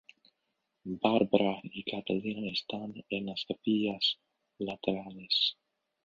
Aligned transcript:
Bárbara 1.03 1.59
y 1.61 1.83
Catalina 1.83 2.49
están 2.51 3.03
en 3.07 3.27
las 3.27 3.45
capillas 3.47 4.17
laterales. 4.57 5.57